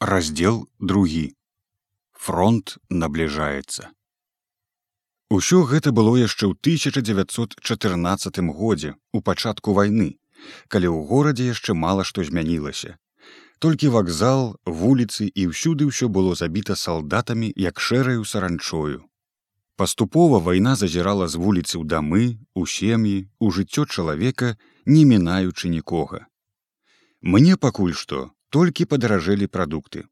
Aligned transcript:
раздел 0.00 0.68
другі. 0.78 1.34
Фронт 2.12 2.78
набліжаецца. 2.90 3.90
Усё 5.30 5.66
гэта 5.66 5.90
было 5.90 6.14
яшчэ 6.14 6.46
ў 6.46 6.54
1914 6.54 8.38
годзе 8.54 8.94
у 9.12 9.20
пачатку 9.20 9.74
вайны 9.74 10.18
калі 10.70 10.88
ў 10.94 10.98
горадзе 11.10 11.50
яшчэ 11.50 11.74
мала 11.74 12.06
што 12.06 12.22
змянілася. 12.22 12.94
Толькі 13.58 13.90
вакзал 13.90 14.54
вуліцы 14.64 15.26
і 15.26 15.50
ўсюды 15.50 15.90
ўсё 15.90 16.06
было 16.06 16.38
забіта 16.38 16.78
салдатамі 16.78 17.50
як 17.58 17.82
шэраю 17.82 18.22
саранчою. 18.22 19.02
Паступова 19.74 20.38
вайна 20.38 20.78
зазірала 20.78 21.26
з 21.26 21.42
вуліцы 21.42 21.74
ў 21.74 21.84
дамы 21.90 22.38
у 22.54 22.66
сем'і 22.70 23.26
у 23.42 23.50
жыццё 23.50 23.90
чалавека 23.90 24.54
не 24.86 25.02
мінаючы 25.02 25.68
нікога. 25.74 26.26
Мне 27.20 27.58
пакуль 27.58 27.98
што 27.98 28.30
толькі 28.50 28.84
падаражэлі 28.84 29.46
прадукты. 29.46 30.04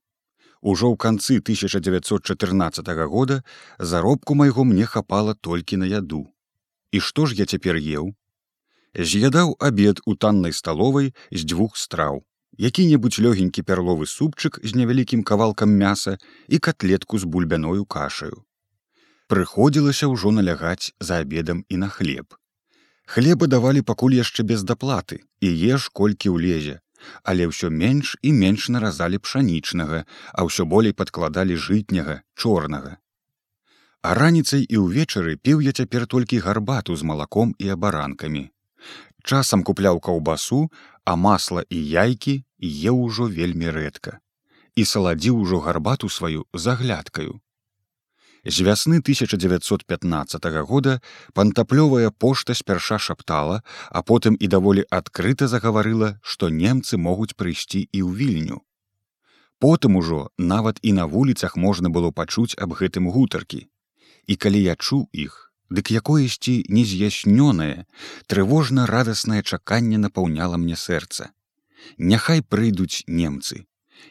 Ужо 0.61 0.91
ў 0.93 0.97
канцы 0.97 1.39
1914 1.39 2.89
года 3.07 3.43
заробку 3.79 4.35
майго 4.35 4.65
мне 4.65 4.87
хапала 4.87 5.35
толькі 5.35 5.77
на 5.77 5.87
яду. 5.87 6.27
І 6.93 7.01
што 7.01 7.27
ж 7.27 7.37
я 7.37 7.47
цяпер 7.47 7.77
еў? 7.77 8.15
З'ядаў 8.97 9.57
абед 9.61 10.01
у 10.07 10.17
таннай 10.17 10.53
сталовай 10.53 11.13
з 11.31 11.45
дзвюх 11.45 11.77
страў, 11.77 12.25
які-небудзь 12.57 13.21
лёгенькі 13.21 13.63
пярловы 13.63 14.09
супчык 14.09 14.59
з 14.65 14.73
невялікім 14.73 15.23
кавалкам 15.23 15.77
мяса 15.77 16.17
і 16.49 16.59
котлетку 16.59 17.19
з 17.19 17.29
бульбяною 17.29 17.85
кашаю. 17.85 18.45
Прыходзілася 19.29 20.09
ўжо 20.09 20.33
налягаць 20.33 20.95
за 21.01 21.21
абедам 21.21 21.65
і 21.69 21.77
на 21.77 21.89
хлеб. 21.93 22.33
Хлеба 23.07 23.47
давалі 23.47 23.83
пакуль 23.83 24.17
яшчэ 24.17 24.43
без 24.43 24.65
даплаты 24.65 25.21
і 25.41 25.49
еш 25.75 25.91
колькі 25.93 26.33
ўлезе, 26.35 26.81
але 27.23 27.49
ўсё 27.51 27.71
менш 27.71 28.17
і 28.23 28.33
менш 28.33 28.69
наразалі 28.69 29.19
пшанічнага, 29.19 30.05
а 30.33 30.41
ўсё 30.49 30.65
болей 30.65 30.93
падкладалі 30.93 31.57
жытняга 31.57 32.23
чорнага. 32.35 32.97
А 34.03 34.15
раніцай 34.15 34.63
і 34.63 34.83
ўвечары 34.87 35.37
піў 35.37 35.65
я 35.67 35.73
цяпер 35.73 36.07
толькі 36.07 36.43
гарбату 36.45 36.97
з 36.97 37.03
малаком 37.03 37.55
і 37.59 37.73
абаранкамі. 37.75 38.51
Часам 39.27 39.65
купляў 39.67 39.99
каўбасу, 39.99 40.71
а 41.05 41.17
масла 41.17 41.65
і 41.71 41.79
яйкі 41.83 42.45
еў 42.63 43.03
ужо 43.03 43.27
вельмі 43.27 43.73
рэдка. 43.75 44.19
І 44.77 44.85
саладзіў 44.85 45.41
ужо 45.43 45.59
гарбату 45.65 46.09
сваю 46.09 46.47
заглядкаю. 46.55 47.41
З 48.47 48.63
вясны 48.63 48.99
1915 49.03 50.45
года 50.63 51.01
пантаплёвая 51.35 52.11
пошта 52.11 52.55
спярша 52.55 52.99
шаптала, 52.99 53.63
а 53.91 54.03
потым 54.07 54.37
і 54.39 54.47
даволі 54.47 54.85
адкрыта 54.87 55.49
загаварыла, 55.51 56.21
што 56.23 56.47
немцы 56.49 56.95
могуць 56.95 57.35
прыйсці 57.35 57.83
і 57.91 58.01
ў 58.07 58.11
вільню. 58.15 58.63
Потым 59.59 59.99
ужо 59.99 60.31
нават 60.39 60.79
і 60.83 60.93
на 60.93 61.07
вуліцах 61.11 61.57
можна 61.57 61.91
было 61.91 62.15
пачуць 62.15 62.55
аб 62.55 62.79
гэтым 62.79 63.11
гутаркі. 63.11 63.67
І 64.31 64.37
калі 64.39 64.63
я 64.63 64.79
чуў 64.79 65.11
іх, 65.11 65.51
дык 65.67 65.91
якоесьці 65.91 66.71
нез'яснёнае, 66.71 67.91
трывожна 68.31 68.87
радаснае 68.87 69.43
чаканне 69.43 69.99
напаўняла 69.99 70.55
мне 70.55 70.79
сэрца. 70.79 71.35
Няхай 71.99 72.47
прыйдуць 72.47 73.03
немцы, 73.11 73.67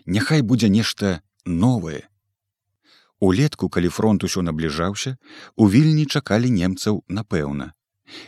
Няхай 0.05 0.41
будзе 0.41 0.67
нешта 0.67 1.21
новае, 1.45 2.09
Улетку, 3.25 3.69
калі 3.69 3.89
фронт 3.89 4.23
усё 4.23 4.41
набліжаўся, 4.45 5.17
у 5.55 5.69
вільні 5.69 6.05
чакалі 6.05 6.49
немцаў 6.53 7.01
напэўна. 7.09 7.73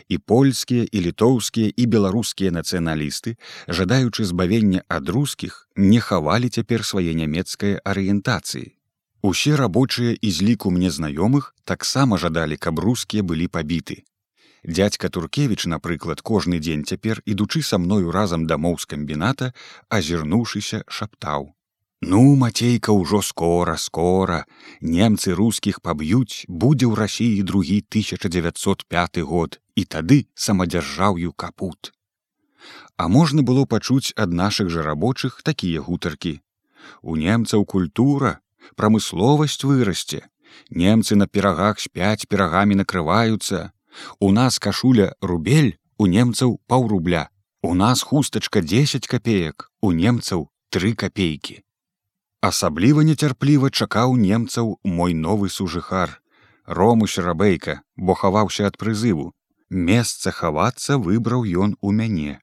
І 0.08 0.18
польскія 0.18 0.86
і 0.90 0.98
літоўскія 1.06 1.70
і 1.76 1.84
беларускія 1.86 2.50
нацыяналісты, 2.50 3.36
жадаючы 3.68 4.24
збавення 4.24 4.82
ад 4.88 5.08
рускіх, 5.08 5.68
не 5.76 6.00
хавалі 6.00 6.48
цяпер 6.48 6.84
свае 6.84 7.14
нямецкай 7.14 7.78
арыентацыі. 7.78 8.74
Усе 9.22 9.54
рабочыя 9.56 10.18
і 10.18 10.30
з 10.30 10.42
ліку 10.42 10.70
мне 10.74 10.90
знаёмых 10.90 11.54
таксама 11.64 12.18
жадалі, 12.18 12.56
каб 12.56 12.82
рускія 12.82 13.22
былі 13.22 13.46
пабіты. 13.46 14.02
Дядзька 14.64 15.08
Туркевіч, 15.08 15.66
напрыклад, 15.66 16.22
кожны 16.22 16.58
дзень 16.58 16.82
цяпер, 16.82 17.22
ідучы 17.22 17.62
са 17.62 17.78
мною 17.78 18.10
разам 18.10 18.46
дамоў 18.50 18.78
з 18.78 18.90
камбіната, 18.90 19.54
азірнуўшыся 19.88 20.82
шаптаў: 20.88 21.54
Ну, 22.00 22.36
мацейка 22.36 22.94
ўжо 22.94 23.22
скора, 23.26 23.76
скора. 23.76 24.46
Немцы 24.80 25.34
рускіх 25.34 25.82
паб'юць, 25.82 26.46
будзе 26.46 26.86
ў 26.86 26.94
рассіі 26.94 27.42
другі 27.42 27.82
1905 27.90 29.18
год 29.26 29.58
і 29.74 29.82
тады 29.84 30.18
самадзяржаўю 30.34 31.34
капут. 31.34 31.90
А 32.96 33.08
можна 33.08 33.42
было 33.42 33.66
пачуць 33.66 34.14
ад 34.14 34.30
нашых 34.30 34.70
жа 34.70 34.86
рабочых 34.86 35.42
такія 35.42 35.82
гутаркі. 35.82 36.38
У 37.02 37.18
немцаў 37.18 37.66
культура, 37.66 38.38
прамысловасць 38.78 39.66
вырасце. 39.66 40.22
Немцы 40.70 41.18
на 41.18 41.26
перагах 41.26 41.82
спяць 41.82 42.30
перагамі 42.30 42.78
накрываюцца. 42.78 43.74
У 44.22 44.30
нас 44.30 44.62
кашуля 44.62 45.14
рубель 45.20 45.78
у 45.98 46.06
немцаў 46.06 46.60
паўрубля. 46.70 47.28
У 47.62 47.74
нас 47.74 48.02
хустачка 48.02 48.62
10 48.62 49.06
копеек, 49.06 49.72
у 49.82 49.90
немцаў 49.90 50.50
три 50.70 50.94
копейкі. 50.94 51.66
Асабліва 52.40 53.02
нецярпліва 53.02 53.68
чакаў 53.74 54.14
немцаў 54.14 54.78
мой 54.84 55.14
новы 55.14 55.48
сужыхар. 55.50 56.22
Ромуш 56.66 57.18
рабейка, 57.18 57.82
бо 57.96 58.14
хаваўся 58.14 58.70
ад 58.70 58.78
прызыву. 58.78 59.34
Месца 59.70 60.30
хавацца 60.30 60.98
выбраў 61.02 61.42
ён 61.42 61.74
у 61.80 61.90
мяне. 61.90 62.38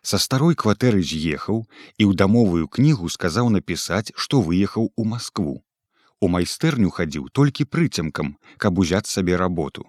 Са 0.00 0.16
старой 0.16 0.56
кватэры 0.56 1.04
з'ехаў 1.04 1.68
і 2.00 2.02
ў 2.08 2.16
дамовую 2.16 2.64
кнігу 2.66 3.12
сказаў 3.12 3.52
напісаць, 3.52 4.16
што 4.16 4.40
выехаў 4.40 4.88
у 4.96 5.04
Маскву. 5.04 5.60
У 6.24 6.28
майстэрню 6.32 6.88
хадзіў 6.88 7.28
толькі 7.28 7.68
прыцемкам, 7.68 8.38
каб 8.56 8.78
узяць 8.78 9.06
сабе 9.06 9.36
работу. 9.36 9.84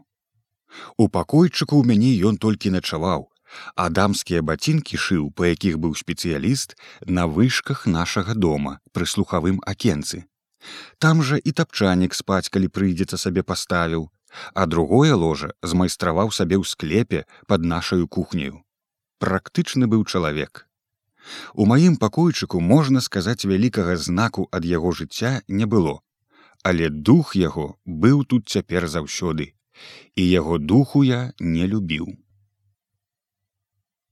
У 0.97 1.07
пакойчыку 1.07 1.79
ў 1.79 1.87
мяне 1.87 2.11
ён 2.27 2.35
толькі 2.35 2.75
начаваў, 2.75 3.31
а 3.75 3.89
дамскія 3.89 4.41
бацінкі 4.41 4.97
шыў, 4.97 5.31
па 5.31 5.53
якіх 5.53 5.77
быў 5.77 5.95
спецыяліст 5.99 6.75
на 7.05 7.27
вышках 7.27 7.85
нашага 7.87 8.33
дома 8.33 8.79
пры 8.91 9.05
слухавым 9.05 9.61
акенцы. 9.65 10.25
Там 10.97 11.23
жа 11.23 11.37
і 11.37 11.51
тапчанік 11.51 12.13
спаць, 12.15 12.49
калі 12.49 12.67
прыйдзецца 12.67 13.17
сабе 13.17 13.43
паставіў, 13.43 14.09
а 14.53 14.65
другое 14.65 15.15
ложа 15.15 15.53
змайстраваў 15.61 16.31
сабе 16.31 16.57
ў 16.57 16.65
склепе 16.65 17.25
под 17.47 17.65
нашаю 17.65 18.07
кухняю. 18.07 18.63
Практычны 19.19 19.87
быў 19.87 20.05
чалавек. 20.05 20.67
У 21.53 21.65
маім 21.65 21.95
пакойчыку 21.97 22.59
можна 22.59 23.01
сказаць 23.01 23.45
вялікага 23.45 23.95
знаку 23.97 24.47
ад 24.51 24.65
яго 24.65 24.91
жыцця 24.91 25.41
не 25.47 25.65
было, 25.65 25.99
але 26.63 26.89
дух 26.89 27.35
яго 27.35 27.67
быў 27.85 28.25
тут 28.25 28.49
цяпер 28.49 28.87
заўсёды, 28.87 29.53
і 30.15 30.23
яго 30.27 30.57
духу 30.57 31.03
я 31.03 31.33
не 31.39 31.67
любіў. 31.67 32.11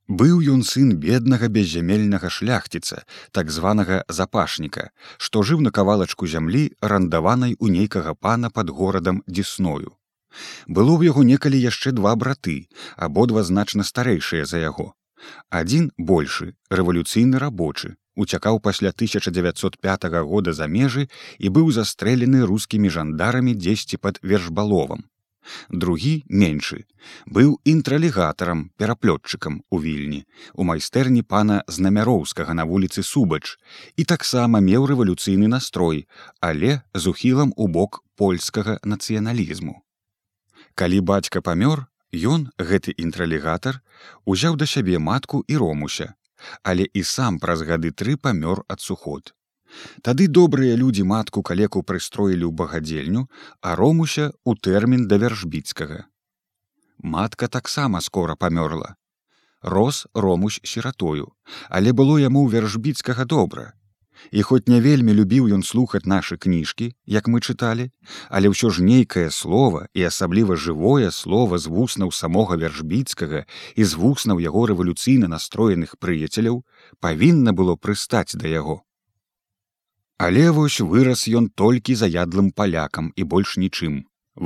Быў 0.08 0.42
ён 0.54 0.64
сын 0.68 0.96
беднага 0.98 1.48
беззямельнага 1.48 2.30
шляхціца, 2.30 3.04
так 3.32 3.52
званага 3.52 4.04
запашніка, 4.10 4.90
што 5.18 5.44
жыў 5.44 5.62
на 5.62 5.72
кавалачку 5.72 6.28
зямлі, 6.28 6.64
рандаванай 6.82 7.56
у 7.60 7.68
нейкага 7.68 8.14
пана 8.14 8.50
пад 8.50 8.70
горадам 8.70 9.24
дзесною. 9.28 9.96
Было 10.68 10.98
ў 10.98 11.12
яго 11.12 11.24
некалі 11.24 11.62
яшчэ 11.62 11.92
два 11.92 12.16
браты, 12.16 12.68
абодва 12.98 13.44
значна 13.44 13.84
старэйшыя 13.84 14.46
за 14.46 14.64
яго. 14.64 14.92
Адзін 15.50 15.92
большы, 15.98 16.56
рэвалюцыйны 16.72 17.38
рабочы, 17.38 17.96
уцякаў 18.16 18.60
пасля 18.60 18.90
1905 18.90 20.10
года 20.26 20.54
за 20.54 20.68
межы 20.68 21.08
і 21.38 21.48
быў 21.50 21.72
застрэлены 21.72 22.44
рускімі 22.52 22.90
жандарамі 22.90 23.54
дзесьці 23.54 23.98
пад 23.98 24.20
вершбаловам 24.24 25.06
другі 25.70 26.24
меншы 26.30 26.86
быў 27.26 27.58
інтралігатарам 27.66 28.70
пераплётчыкам 28.78 29.62
у 29.70 29.82
вільні 29.82 30.24
у 30.54 30.64
майстэрні 30.64 31.24
пана 31.24 31.64
знамяроўскага 31.68 32.54
на 32.54 32.66
вуліцы 32.66 33.04
субач. 33.04 33.58
І 33.96 34.04
таксама 34.04 34.62
меў 34.62 34.86
рэвалюцыйны 34.92 35.48
настрой 35.48 36.08
але 36.40 36.82
з 36.94 37.08
ухілам 37.08 37.54
у 37.56 37.68
бок 37.68 38.04
польскага 38.16 38.80
нацыяналізму. 38.84 39.82
Калі 40.76 41.02
бацька 41.02 41.42
памёр 41.42 41.86
ён 42.14 42.50
гэты 42.58 42.94
інтралігатар 42.98 43.82
узяў 44.26 44.56
да 44.56 44.66
сябе 44.66 45.00
матку 45.00 45.44
і 45.48 45.58
ромуся 45.58 46.14
але 46.64 46.88
і 46.94 47.04
сам 47.04 47.40
праз 47.40 47.62
гады 47.62 47.92
тры 47.92 48.18
памёр 48.18 48.64
ад 48.68 48.82
суход 48.82 49.34
Тады 50.02 50.28
добрыя 50.28 50.76
людзі 50.76 51.04
матку 51.04 51.44
калеку 51.44 51.84
прыстроілі 51.84 52.46
ў 52.48 52.54
багадзельню, 52.62 53.28
а 53.62 53.76
ромуся 53.76 54.32
ў 54.46 54.58
тэрмін 54.60 55.08
да 55.08 55.18
вяршбіцкага. 55.22 56.06
Матка 57.04 57.48
таксама 57.48 58.02
скора 58.02 58.36
памёрла. 58.36 58.96
Рос 59.62 60.08
ромусь 60.14 60.60
сіратою, 60.64 61.34
але 61.70 61.94
было 61.94 62.18
яму 62.20 62.46
ў 62.46 62.62
вяршбіцкага 62.62 63.26
добра. 63.26 63.74
І 64.32 64.42
хоць 64.42 64.68
не 64.68 64.82
вельмі 64.82 65.14
любіў 65.18 65.50
ён 65.56 65.64
слухаць 65.66 66.06
нашы 66.06 66.38
кніжкі, 66.38 66.94
як 67.06 67.28
мы 67.28 67.42
чыталі, 67.42 67.90
але 68.30 68.54
ўсё 68.54 68.70
ж 68.70 68.86
нейкае 68.86 69.34
слово 69.34 69.88
і 69.98 70.06
асабліва 70.06 70.58
жывое 70.58 71.10
слово 71.10 71.58
з 71.58 71.74
вуснаў 71.74 72.14
самога 72.14 72.58
вяршбіцкага 72.62 73.46
і 73.76 73.84
з 73.84 73.94
вуснаў 73.98 74.38
яго 74.38 74.70
рэвалюцыйна 74.70 75.26
настроеных 75.26 75.98
прыяцеляў 75.98 76.62
павінна 77.00 77.54
было 77.54 77.76
прыстаць 77.76 78.38
да 78.38 78.48
яго. 78.48 78.86
Але 80.22 80.52
вось 80.54 80.78
вырас 80.86 81.22
ён 81.38 81.46
толькі 81.62 81.98
заядлым 81.98 82.50
палякам 82.54 83.06
і 83.18 83.24
больш 83.30 83.56
нічым. 83.62 83.94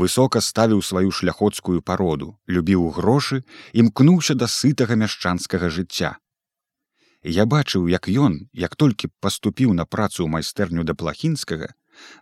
Высока 0.02 0.40
ставіў 0.40 0.82
сваю 0.90 1.12
шляхоцкую 1.12 1.82
пароду, 1.90 2.28
любіў 2.48 2.86
грошы, 2.96 3.44
імкнуўся 3.82 4.36
да 4.40 4.48
сытага 4.48 4.96
мяшчанскага 5.02 5.68
жыцця. 5.78 6.16
Я 7.38 7.44
бачыў, 7.44 7.90
як 7.92 8.08
ён, 8.08 8.40
як 8.54 8.80
толькі 8.80 9.12
паступіў 9.20 9.76
на 9.76 9.84
працу 9.84 10.24
ў 10.24 10.32
майстэрню 10.38 10.88
да 10.88 10.96
плахінскага, 10.96 11.68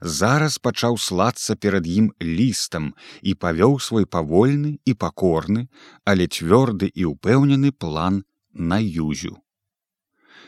зараз 0.01 0.57
пачаў 0.57 0.97
слацца 0.97 1.53
перад 1.53 1.85
ім 1.85 2.09
лістам 2.17 2.91
і 3.21 3.37
павёў 3.37 3.77
свой 3.77 4.09
павольны 4.09 4.79
і 4.81 4.97
пакорны, 4.97 5.69
але 6.09 6.25
цвёрды 6.25 6.89
і 6.89 7.05
ўпэўнены 7.13 7.69
план 7.69 8.23
на 8.53 8.81
юзю. 8.81 9.37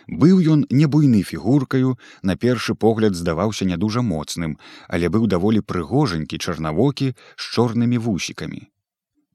Быў 0.07 0.41
ён 0.53 0.65
не 0.69 0.85
буйны 0.85 1.23
фігуркаю, 1.23 1.97
на 2.21 2.35
першы 2.35 2.75
погляд 2.75 3.15
здаваўся 3.15 3.65
не 3.65 3.77
дужа 3.77 4.01
моцным, 4.01 4.57
але 4.87 5.09
быў 5.09 5.25
даволі 5.27 5.61
прыгожанькі 5.61 6.37
чарнавокі 6.37 7.13
з 7.15 7.43
чорнымі 7.55 7.97
вусікамі. 7.97 8.61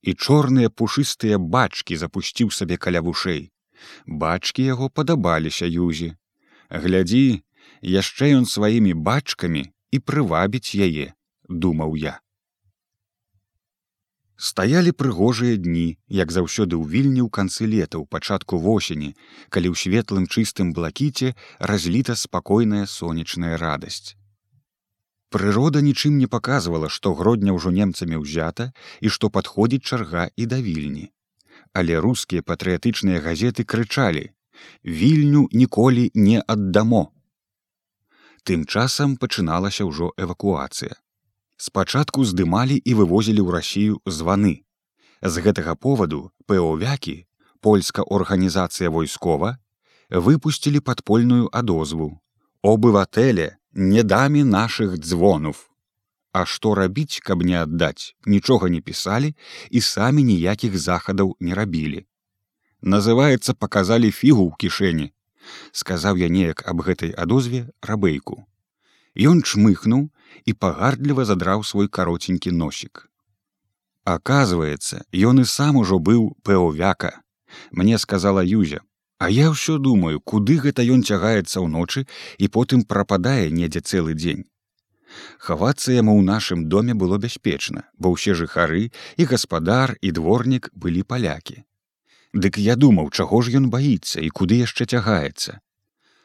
І 0.03 0.15
чорныя 0.15 0.71
пушыстыя 0.71 1.39
бачкі 1.39 1.97
запусціў 1.97 2.55
сабе 2.55 2.77
каля 2.77 3.03
вушэй. 3.03 3.51
Бачкі 4.07 4.65
яго 4.65 4.89
падабаліся 4.89 5.67
юзі. 5.67 6.15
Глядзі, 6.71 7.43
яшчэ 7.83 8.33
ён 8.39 8.47
сваімі 8.47 8.95
бачкамі 8.95 9.69
і 9.91 9.99
прывабіць 9.99 10.75
яе, 10.79 11.13
думаў 11.49 11.97
я 11.99 12.21
стаялі 14.41 14.93
прыгожыя 15.01 15.57
дні 15.61 15.99
як 16.19 16.33
заўсёды 16.33 16.73
ў 16.81 16.85
вільні 16.93 17.21
ў 17.25 17.29
канцы 17.29 17.69
лета 17.69 18.01
ў 18.01 18.09
пачатку 18.15 18.61
восені 18.65 19.13
калі 19.53 19.73
ў 19.73 19.77
светлым 19.83 20.25
чыстым 20.25 20.73
блакіце 20.73 21.37
разліта 21.73 22.17
спакойная 22.17 22.89
сонечная 22.89 23.61
радасць. 23.61 24.17
Прырода 25.29 25.85
нічым 25.85 26.17
не 26.23 26.27
паказвала 26.27 26.89
што 26.89 27.13
гродня 27.21 27.53
ўжо 27.59 27.71
немцамі 27.77 28.25
ўзята 28.25 28.73
і 29.05 29.13
што 29.17 29.31
падходзіць 29.37 29.85
чарга 29.85 30.27
і 30.37 30.49
да 30.55 30.59
вільні. 30.59 31.07
Але 31.77 32.01
рускія 32.01 32.43
патрыятычныя 32.43 33.21
газеты 33.21 33.69
крычалі 33.69 34.25
вільню 34.85 35.47
ніколі 35.53 36.11
не 36.15 36.41
аддамо 36.41 37.05
тым 38.49 38.65
часам 38.65 39.17
пачыналася 39.21 39.85
ўжо 39.85 40.11
эвакуацыя 40.17 40.97
спачатку 41.61 42.25
здымалі 42.25 42.81
і 42.81 42.93
вывозілі 42.97 43.45
ў 43.45 43.49
рассію 43.53 43.95
званы. 44.09 44.65
З 45.21 45.45
гэтага 45.45 45.77
поваду 45.77 46.33
пэовякі, 46.49 47.29
польска 47.61 48.01
арганізацыя 48.01 48.89
войскова, 48.89 49.61
выпусцілі 50.09 50.81
падпольную 50.81 51.53
адозву. 51.53 52.17
Обывателе 52.65 53.61
не 53.73 54.03
дамі 54.03 54.45
нашых 54.45 54.97
дзвонов. 54.97 55.69
А 56.33 56.47
што 56.47 56.75
рабіць, 56.75 57.21
каб 57.21 57.43
не 57.45 57.61
аддаць, 57.61 58.17
нічога 58.25 58.73
не 58.73 58.81
пісалі 58.81 59.35
і 59.71 59.81
самі 59.81 60.25
ніякіх 60.25 60.79
захадаў 60.79 61.37
не 61.41 61.53
рабілі. 61.55 62.07
Называецца 62.81 63.53
паказалі 63.53 64.09
фігу 64.09 64.49
ў 64.49 64.57
кішэні, 64.57 65.13
сказаў 65.73 66.17
я 66.25 66.29
неяк 66.33 66.65
аб 66.65 66.81
гэтай 66.87 67.13
адозве 67.13 67.69
рабейку. 67.85 68.47
Ён 69.21 69.43
чмыхнуў 69.45 70.09
і 70.49 70.53
пагардліва 70.65 71.25
задраў 71.29 71.65
свой 71.65 71.89
кароценькі 71.89 72.53
носік. 72.57 73.09
Аказваецца, 74.05 75.05
ён 75.13 75.45
і 75.45 75.45
сам 75.45 75.77
ужо 75.77 75.99
быў 75.99 76.37
пэовяка. 76.43 77.21
Мне 77.71 77.99
сказала 77.99 78.41
Юзя, 78.41 78.81
А 79.21 79.29
я 79.29 79.51
ўсё 79.53 79.77
думаю, 79.77 80.19
куды 80.25 80.57
гэта 80.65 80.81
ён 80.81 81.05
цягаецца 81.05 81.61
ўночы 81.61 82.07
і 82.41 82.47
потым 82.49 82.89
прападае 82.89 83.53
недзе 83.53 83.85
цэлы 83.85 84.17
дзень. 84.17 84.49
Хавацца 85.37 85.93
яму 85.93 86.17
ў 86.17 86.25
нашым 86.25 86.65
доме 86.73 86.97
было 86.97 87.19
бяспечна, 87.21 87.85
бо 88.01 88.17
ўсе 88.17 88.33
жыхары 88.33 88.89
і 89.21 89.27
гаспадар 89.29 89.93
і 90.01 90.13
дворнік 90.17 90.71
былі 90.73 91.05
палякі. 91.05 91.61
Дык 92.33 92.57
я 92.57 92.81
думаў, 92.81 93.13
чаго 93.13 93.43
ж 93.45 93.61
ён 93.61 93.69
баіцца 93.69 94.25
і 94.25 94.33
куды 94.33 94.65
яшчэ 94.65 94.89
цягаецца. 94.89 95.61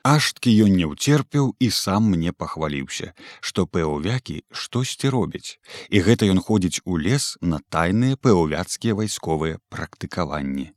Ашткі 0.05 0.51
ён 0.63 0.75
не 0.77 0.85
ўцерпеў 0.85 1.45
і 1.57 1.67
сам 1.73 2.11
мне 2.13 2.31
пахваліўся, 2.41 3.07
што 3.41 3.65
пэўвякі 3.65 4.35
штосьці 4.53 5.09
робяць, 5.09 5.57
і 5.89 6.01
гэта 6.05 6.29
ён 6.29 6.41
ходзіць 6.45 6.85
у 6.85 6.97
лес 7.01 7.25
на 7.41 7.57
тайныя 7.73 8.13
пэўвяцкія 8.21 8.93
вайсковыя 8.99 9.57
практыкаванні. 9.73 10.67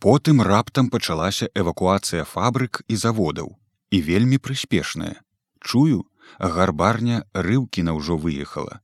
Потым 0.00 0.40
раптам 0.40 0.88
пачалася 0.88 1.50
эвакуацыя 1.52 2.24
фабрык 2.24 2.80
і 2.88 2.96
заводаў 2.96 3.50
і 3.90 4.00
вельмі 4.06 4.38
прыспешная. 4.38 5.20
Чую, 5.60 6.08
гарбарня 6.40 7.26
рыўкіна 7.34 7.92
ўжо 7.98 8.16
выехала. 8.16 8.80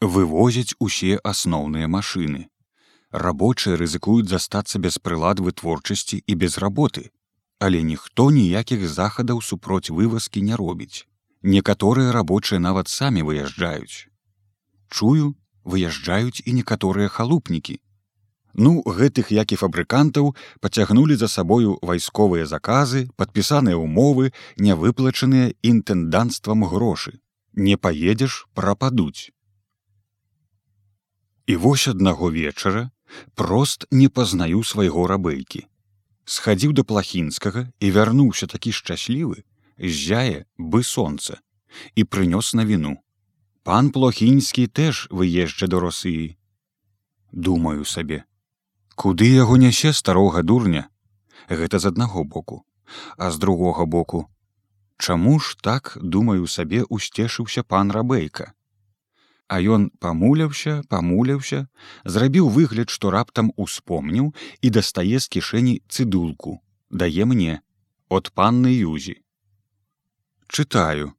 Вывозяць 0.00 0.74
усе 0.82 1.20
асноўныя 1.22 1.86
машыны. 1.86 2.50
Рабочыя 3.12 3.78
рызыкуюць 3.78 4.26
застацца 4.34 4.82
без 4.82 4.98
прылад 4.98 5.38
вытворчасці 5.38 6.18
і 6.26 6.34
без 6.34 6.58
работы 6.58 7.06
але 7.58 7.82
ніхто 7.82 8.30
ніякіх 8.30 8.86
захадаў 8.88 9.42
супроць 9.42 9.90
вывазкі 9.90 10.42
не 10.42 10.56
робіць. 10.56 11.06
Некаторыя 11.42 12.12
рабочыя 12.12 12.58
нават 12.62 12.88
самі 12.88 13.22
выязджаюць. 13.22 14.06
Чую, 14.88 15.34
выязджаюць 15.64 16.42
і 16.44 16.54
некаторыя 16.58 17.08
халупнікі. 17.08 17.78
Ну, 18.54 18.82
гэтых 18.82 19.30
як 19.30 19.52
і 19.52 19.58
фабрыкантаў 19.60 20.34
пацягнулі 20.60 21.16
за 21.16 21.28
сабою 21.28 21.78
вайсковыя 21.82 22.46
заказы, 22.46 23.06
падпісаныя 23.16 23.78
ўмовы, 23.78 24.32
не 24.56 24.74
выплачаныя 24.74 25.54
інтэнданцтвам 25.62 26.64
грошы. 26.64 27.18
Не 27.54 27.76
паедзеш, 27.76 28.46
прападуць. 28.54 29.30
І 31.46 31.56
вось 31.56 31.88
аднаго 31.88 32.30
вечара 32.30 32.90
прост 33.34 33.86
не 33.90 34.08
пазнаю 34.08 34.62
свайго 34.62 35.06
рабейкі 35.06 35.66
схадзіў 36.36 36.76
да 36.78 36.84
плахінскага 36.84 37.66
і 37.80 37.92
вярнуўся 37.96 38.50
такі 38.54 38.72
шчаслівы 38.78 39.44
зяе 39.80 40.44
бы 40.58 40.84
сонца 40.84 41.40
і 41.94 42.04
прынёс 42.04 42.54
на 42.60 42.68
віну 42.68 42.96
пан 43.68 43.92
плохінскі 43.96 44.66
теж 44.80 45.06
выезджа 45.10 45.72
да 45.72 45.80
росыі 45.84 46.34
думаю 47.32 47.84
сабе 47.84 48.24
куды 48.98 49.30
яго 49.30 49.56
нясе 49.62 49.92
старога 49.94 50.42
дурня? 50.42 50.88
Гэта 51.48 51.78
з 51.78 51.94
аднаго 51.94 52.24
боку. 52.24 52.64
А 53.16 53.30
з 53.30 53.38
другога 53.38 53.84
боку 53.86 54.26
чаму 54.98 55.38
ж 55.38 55.56
так 55.62 55.96
думаю 56.02 56.46
сабе 56.50 56.82
усцешыўся 56.82 57.62
пан 57.62 57.92
рабейка 57.94 58.52
А 59.48 59.60
ён 59.64 59.88
памуляўся, 60.04 60.82
памуляўся, 60.92 61.66
зрабіў 62.04 62.48
выгляд, 62.52 62.92
што 62.92 63.10
раптам 63.10 63.48
успомніў 63.56 64.34
і 64.60 64.70
дастае 64.76 65.20
з 65.24 65.26
кішэні 65.36 65.74
цыдулку, 65.88 66.60
дае 66.90 67.24
мне 67.24 67.60
от 68.08 68.28
панны 68.36 68.72
юзі. 68.76 69.16
Чытаю. 70.48 71.14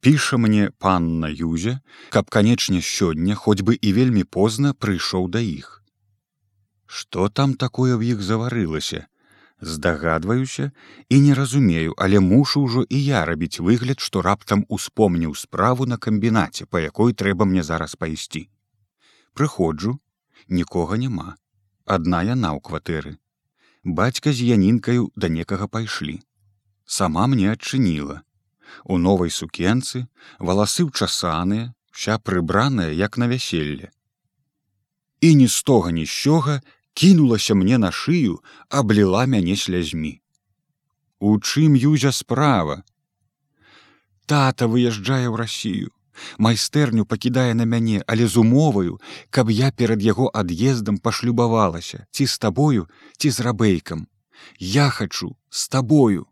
Піша 0.00 0.38
мне 0.38 0.70
панна 0.78 1.26
юзя, 1.26 1.80
каб 2.14 2.30
канечне 2.30 2.78
сёння 2.80 3.34
хоць 3.34 3.62
бы 3.66 3.74
і 3.74 3.92
вельмі 3.98 4.22
позна 4.22 4.72
прыйшоў 4.72 5.26
да 5.34 5.42
іх. 5.42 5.82
Што 6.86 7.28
там 7.28 7.58
такое 7.58 7.98
ў 7.98 8.14
іх 8.14 8.22
заварылася, 8.22 9.06
здагадваюся 9.60 10.70
і 11.08 11.20
не 11.20 11.34
разумею, 11.34 11.94
але 11.96 12.20
мушу 12.20 12.62
ўжо 12.62 12.84
і 12.88 13.04
я 13.04 13.24
рабіць 13.24 13.60
выгляд, 13.60 14.00
што 14.00 14.22
раптам 14.22 14.64
успомніў 14.68 15.34
справу 15.34 15.86
на 15.86 15.96
камбінаце, 15.96 16.66
па 16.66 16.80
якой 16.80 17.12
трэба 17.12 17.44
мне 17.44 17.62
зараз 17.62 17.94
пайсці. 17.94 18.48
Прыходжу, 19.34 19.98
нікога 20.48 20.96
няма. 20.96 21.36
Адна 21.86 22.22
яна 22.22 22.52
ў 22.52 22.60
кватэры. 22.60 23.16
Бацька 23.84 24.32
з 24.32 24.42
янінкаю 24.42 25.10
да 25.16 25.28
некага 25.28 25.68
пайшлі. 25.68 26.20
Сама 26.84 27.26
мне 27.26 27.52
адчыніла. 27.52 28.22
У 28.84 28.98
новай 28.98 29.30
сукенцы 29.30 30.06
валасы 30.38 30.84
ўчасаныя, 30.84 31.72
вся 31.94 32.18
прыбраная 32.18 32.90
як 32.92 33.16
на 33.16 33.28
вяселле. 33.30 33.90
І 35.20 35.34
ні 35.34 35.48
з 35.48 35.62
тога 35.62 35.90
ні 35.90 36.04
сёга 36.04 36.60
кінулася 36.96 37.54
мне 37.54 37.76
на 37.78 37.92
шыю, 37.92 38.40
абліла 38.68 39.26
мяне 39.28 39.56
слязьмі. 39.56 40.16
У 41.20 41.36
чым 41.40 41.76
юзя 41.76 42.12
справа? 42.12 42.80
Тата 44.24 44.64
выязджае 44.64 45.28
ў 45.28 45.36
рассію. 45.36 45.92
Майстэрню 46.40 47.04
пакідае 47.04 47.52
на 47.52 47.68
мяне, 47.68 48.00
але 48.08 48.24
з 48.24 48.40
умоваю, 48.40 48.96
каб 49.28 49.52
я 49.52 49.68
перад 49.70 50.00
яго 50.00 50.30
ад'ездам 50.32 50.96
пашлюбавалася, 50.96 52.06
ці 52.10 52.24
з 52.26 52.38
табою, 52.38 52.88
ці 53.20 53.30
з 53.30 53.44
рабейкам. 53.44 54.08
Я 54.58 54.88
хачу 54.88 55.36
з 55.50 55.68
табою. 55.68 56.24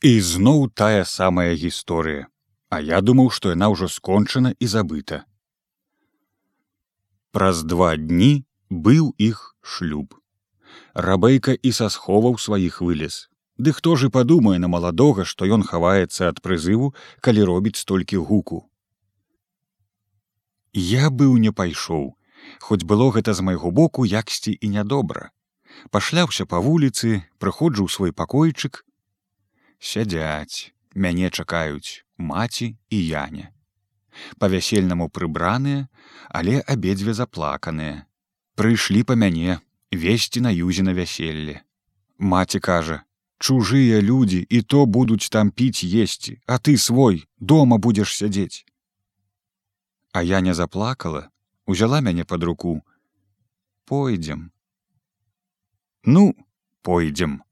І 0.00 0.20
зноў 0.20 0.72
тая 0.72 1.04
самая 1.04 1.52
гісторыя, 1.52 2.32
А 2.72 2.80
я 2.80 3.04
думаў, 3.04 3.28
што 3.30 3.52
яна 3.52 3.68
ўжо 3.70 3.92
скончана 3.92 4.56
і 4.58 4.66
забыта. 4.66 5.28
Праз 7.30 7.62
два 7.62 7.94
дні 7.96 8.44
быў 8.82 9.14
іх 9.18 9.54
шлюб. 9.62 10.14
Рабейка 10.94 11.54
і 11.54 11.72
са 11.72 11.88
сховаў 11.90 12.38
сваіх 12.38 12.80
вылез. 12.82 13.28
Ды 13.58 13.72
хто 13.72 13.94
ж 13.94 14.10
і 14.10 14.14
падумае 14.14 14.58
на 14.58 14.68
маладога, 14.68 15.24
што 15.24 15.46
ён 15.46 15.62
хаваецца 15.62 16.28
ад 16.30 16.42
прызыву, 16.42 16.94
калі 17.20 17.46
робіць 17.50 17.78
столькі 17.78 18.18
гуку. 18.18 18.66
Я 20.74 21.10
быў 21.10 21.38
не 21.38 21.52
пайшоў, 21.54 22.18
хоць 22.58 22.82
было 22.82 23.10
гэта 23.14 23.34
з 23.34 23.46
майго 23.46 23.70
боку 23.70 24.04
яксьці 24.04 24.58
і 24.58 24.68
нядобра. 24.74 25.30
Пашляўся 25.90 26.46
па 26.46 26.58
вуліцы, 26.58 27.22
прыходжу 27.38 27.86
ў 27.86 27.90
свой 27.94 28.12
пакойчык. 28.12 28.82
Сядзяць, 29.78 30.74
мяне 30.94 31.30
чакаюць 31.30 32.02
маці 32.18 32.74
і 32.90 32.98
яня. 33.06 33.50
Па-вясельнаму 34.38 35.08
прыбраныя, 35.10 35.86
але 36.30 36.62
абедзве 36.66 37.14
заплаканыя. 37.14 38.06
Прыйшлі 38.54 39.02
па 39.02 39.14
мяне, 39.18 39.58
весці 39.90 40.40
на 40.40 40.50
юзе 40.54 40.82
на 40.86 40.94
вяселле. 40.94 41.62
Маці 42.18 42.60
кажа: 42.60 43.02
чужыя 43.38 44.00
людзі 44.00 44.46
і 44.48 44.62
то 44.62 44.86
будуць 44.86 45.28
там 45.28 45.50
піць 45.50 45.82
есці, 45.82 46.38
а 46.46 46.58
ты 46.58 46.76
свой 46.78 47.26
дома 47.38 47.78
будзеш 47.78 48.14
сядзець. 48.16 48.64
А 50.12 50.22
я 50.22 50.40
не 50.40 50.54
заплакала, 50.54 51.30
узяла 51.66 52.00
мяне 52.00 52.24
под 52.24 52.44
руку. 52.44 52.82
Пойдзем. 53.84 54.52
Ну, 56.04 56.34
пойдзем. 56.82 57.42